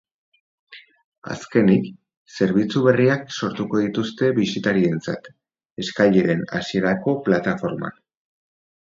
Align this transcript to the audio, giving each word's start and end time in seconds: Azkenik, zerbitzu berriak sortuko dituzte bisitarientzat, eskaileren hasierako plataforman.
Azkenik, 1.33 1.89
zerbitzu 2.37 2.81
berriak 2.87 3.27
sortuko 3.35 3.81
dituzte 3.83 4.29
bisitarientzat, 4.39 5.29
eskaileren 5.83 6.41
hasierako 6.61 7.15
plataforman. 7.29 7.95